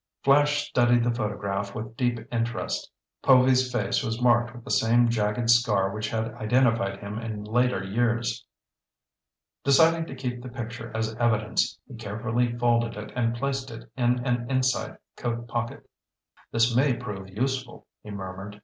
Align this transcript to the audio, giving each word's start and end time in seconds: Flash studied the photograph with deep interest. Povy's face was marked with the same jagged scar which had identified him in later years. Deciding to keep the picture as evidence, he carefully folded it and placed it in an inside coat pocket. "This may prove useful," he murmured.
Flash 0.23 0.67
studied 0.67 1.03
the 1.03 1.13
photograph 1.13 1.75
with 1.75 1.95
deep 1.95 2.21
interest. 2.33 2.89
Povy's 3.21 3.71
face 3.71 4.01
was 4.01 4.19
marked 4.19 4.51
with 4.51 4.63
the 4.65 4.71
same 4.71 5.09
jagged 5.09 5.47
scar 5.51 5.91
which 5.91 6.09
had 6.09 6.33
identified 6.33 6.97
him 7.01 7.19
in 7.19 7.43
later 7.43 7.83
years. 7.83 8.43
Deciding 9.63 10.07
to 10.07 10.15
keep 10.15 10.41
the 10.41 10.49
picture 10.49 10.91
as 10.97 11.13
evidence, 11.17 11.77
he 11.87 11.93
carefully 11.93 12.57
folded 12.57 12.95
it 12.97 13.11
and 13.15 13.35
placed 13.35 13.69
it 13.69 13.91
in 13.95 14.25
an 14.25 14.49
inside 14.49 14.97
coat 15.15 15.47
pocket. 15.47 15.87
"This 16.51 16.75
may 16.75 16.95
prove 16.95 17.29
useful," 17.29 17.85
he 18.01 18.09
murmured. 18.09 18.59